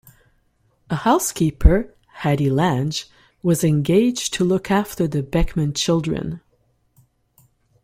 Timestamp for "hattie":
2.07-2.49